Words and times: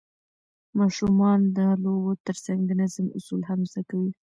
ماشومان 0.79 1.39
د 1.57 1.59
لوبو 1.83 2.11
ترڅنګ 2.25 2.59
د 2.65 2.71
نظم 2.81 3.05
اصول 3.17 3.41
هم 3.49 3.59
زده 3.71 3.81
کوي 3.89 4.11